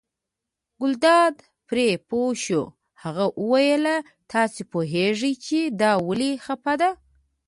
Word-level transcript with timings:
ګلداد 0.79 1.35
پرې 1.67 1.87
پوه 2.09 2.31
شو، 2.43 2.63
هغه 3.03 3.25
وویل 3.41 3.85
تاسې 4.31 4.61
پوهېږئ 4.71 5.33
چې 5.45 5.59
دا 5.81 5.91
ولې 6.07 6.31
خپه 6.45 6.73
دی. 6.79 6.91